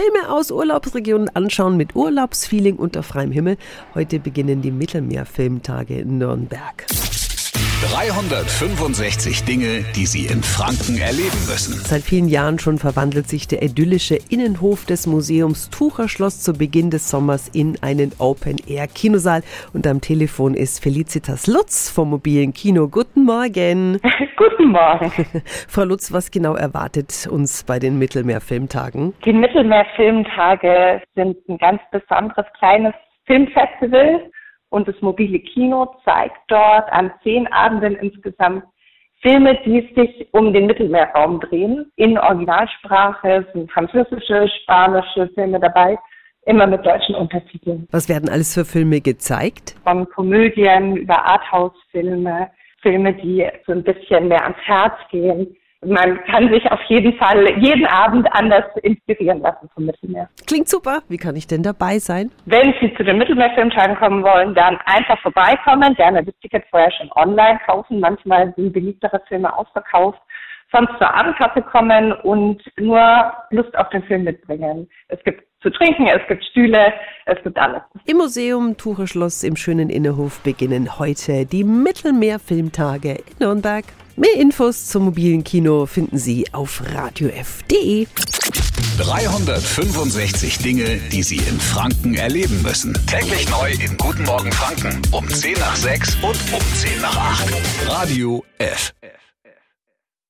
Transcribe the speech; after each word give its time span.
Filme 0.00 0.30
aus 0.30 0.50
Urlaubsregionen 0.50 1.28
anschauen 1.36 1.76
mit 1.76 1.94
Urlaubsfeeling 1.94 2.76
unter 2.76 3.02
freiem 3.02 3.32
Himmel. 3.32 3.58
Heute 3.94 4.18
beginnen 4.18 4.62
die 4.62 4.70
Mittelmeerfilmtage 4.70 5.98
in 5.98 6.16
Nürnberg. 6.16 6.86
365 7.80 9.44
Dinge, 9.44 9.82
die 9.96 10.04
Sie 10.04 10.26
in 10.26 10.42
Franken 10.42 11.00
erleben 11.00 11.40
müssen. 11.48 11.80
Seit 11.80 12.02
vielen 12.02 12.28
Jahren 12.28 12.58
schon 12.58 12.76
verwandelt 12.76 13.26
sich 13.26 13.48
der 13.48 13.62
idyllische 13.62 14.18
Innenhof 14.28 14.84
des 14.84 15.06
Museums 15.06 15.70
Tucherschloss 15.70 16.42
zu 16.42 16.52
Beginn 16.52 16.90
des 16.90 17.08
Sommers 17.08 17.48
in 17.48 17.78
einen 17.80 18.12
Open-Air-Kinosaal. 18.18 19.40
Und 19.72 19.86
am 19.86 20.02
Telefon 20.02 20.52
ist 20.52 20.82
Felicitas 20.82 21.46
Lutz 21.46 21.90
vom 21.90 22.10
mobilen 22.10 22.52
Kino. 22.52 22.86
Guten 22.86 23.24
Morgen. 23.24 23.98
Guten 24.36 24.72
Morgen. 24.72 25.10
Frau 25.66 25.84
Lutz, 25.84 26.12
was 26.12 26.30
genau 26.30 26.56
erwartet 26.56 27.26
uns 27.30 27.64
bei 27.64 27.78
den 27.78 27.98
Mittelmeerfilmtagen? 27.98 29.14
Die 29.24 29.32
Mittelmeerfilmtage 29.32 31.00
sind 31.14 31.38
ein 31.48 31.56
ganz 31.56 31.80
besonderes 31.90 32.44
kleines 32.58 32.92
Filmfestival 33.24 34.30
und 34.70 34.88
das 34.88 35.00
mobile 35.00 35.38
Kino 35.38 35.94
zeigt 36.04 36.38
dort 36.48 36.90
an 36.92 37.12
zehn 37.22 37.46
Abenden 37.52 37.96
insgesamt 37.96 38.64
Filme, 39.22 39.58
die 39.66 39.86
sich 39.94 40.28
um 40.32 40.52
den 40.54 40.66
Mittelmeerraum 40.66 41.40
drehen, 41.40 41.92
in 41.96 42.16
Originalsprache, 42.16 43.46
sind 43.52 43.70
französische, 43.70 44.48
spanische 44.62 45.28
Filme 45.34 45.60
dabei, 45.60 45.98
immer 46.46 46.66
mit 46.66 46.86
deutschen 46.86 47.14
Untertiteln. 47.14 47.86
Was 47.90 48.08
werden 48.08 48.30
alles 48.30 48.54
für 48.54 48.64
Filme 48.64 49.02
gezeigt? 49.02 49.76
Von 49.84 50.08
Komödien 50.08 50.96
über 50.96 51.22
Arthouse-Filme, 51.26 52.50
Filme, 52.80 53.12
die 53.12 53.46
so 53.66 53.72
ein 53.72 53.82
bisschen 53.84 54.28
mehr 54.28 54.42
ans 54.42 54.56
Herz 54.64 54.94
gehen, 55.10 55.54
man 55.86 56.22
kann 56.24 56.52
sich 56.52 56.70
auf 56.70 56.80
jeden 56.88 57.14
Fall 57.16 57.58
jeden 57.58 57.86
Abend 57.86 58.26
anders 58.32 58.64
inspirieren 58.82 59.40
lassen 59.40 59.68
vom 59.74 59.86
Mittelmeer. 59.86 60.28
Klingt 60.46 60.68
super. 60.68 61.00
Wie 61.08 61.16
kann 61.16 61.36
ich 61.36 61.46
denn 61.46 61.62
dabei 61.62 61.98
sein? 61.98 62.30
Wenn 62.44 62.74
Sie 62.80 62.94
zu 62.94 63.04
den 63.04 63.18
Mittelmeerfilmtagen 63.18 63.96
kommen 63.96 64.22
wollen, 64.22 64.54
dann 64.54 64.78
einfach 64.84 65.18
vorbeikommen, 65.22 65.94
gerne 65.94 66.22
das 66.22 66.34
Ticket 66.40 66.64
vorher 66.70 66.92
schon 66.92 67.10
online 67.12 67.58
kaufen. 67.64 68.00
Manchmal 68.00 68.52
sind 68.56 68.72
beliebtere 68.72 69.20
Filme 69.28 69.56
ausverkauft. 69.56 70.20
Sonst 70.72 70.92
zur 70.98 71.12
Abendkasse 71.12 71.62
kommen 71.62 72.12
und 72.12 72.62
nur 72.78 73.32
Lust 73.50 73.76
auf 73.76 73.88
den 73.88 74.04
Film 74.04 74.24
mitbringen. 74.24 74.88
Es 75.08 75.18
gibt 75.24 75.42
zu 75.62 75.70
trinken, 75.70 76.06
es 76.06 76.26
gibt 76.28 76.44
Stühle, 76.44 76.92
es 77.26 77.42
gibt 77.42 77.58
alles. 77.58 77.82
Im 78.06 78.18
Museum 78.18 78.76
Tucherschloss 78.76 79.42
im 79.42 79.56
schönen 79.56 79.90
Innerhof 79.90 80.40
beginnen 80.42 80.98
heute 80.98 81.44
die 81.44 81.64
Mittelmeerfilmtage 81.64 83.14
in 83.14 83.38
Nürnberg. 83.40 83.84
Mehr 84.20 84.36
Infos 84.36 84.86
zum 84.86 85.06
mobilen 85.06 85.44
Kino 85.44 85.86
finden 85.86 86.18
Sie 86.18 86.44
auf 86.52 86.82
radiof.de. 86.92 88.06
365 88.98 90.58
Dinge, 90.58 90.98
die 91.10 91.22
Sie 91.22 91.38
in 91.38 91.58
Franken 91.58 92.16
erleben 92.16 92.60
müssen. 92.60 92.92
Täglich 93.06 93.48
neu 93.48 93.72
in 93.72 93.96
Guten 93.96 94.24
Morgen 94.24 94.52
Franken 94.52 95.00
um 95.12 95.26
10 95.26 95.54
nach 95.54 95.74
6 95.74 96.16
und 96.16 96.36
um 96.52 96.60
10 96.74 97.00
nach 97.00 97.16
8. 97.16 97.48
Radio 97.86 98.44
F. 98.58 98.92